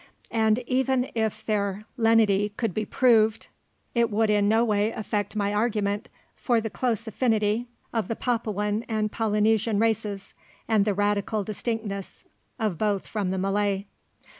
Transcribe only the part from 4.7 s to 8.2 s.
affect my argument for the close affinity of the